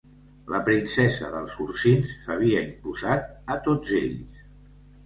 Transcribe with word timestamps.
La 0.53 0.61
Princesa 0.69 1.29
dels 1.35 1.53
Ursins 1.67 2.15
s'havia 2.25 2.65
imposat 2.71 3.31
a 3.57 3.61
tots 3.71 3.97
ells. 4.05 4.43